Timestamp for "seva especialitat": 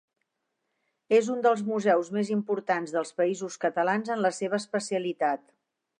4.39-5.45